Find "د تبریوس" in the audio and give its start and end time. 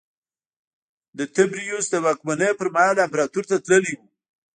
1.17-1.85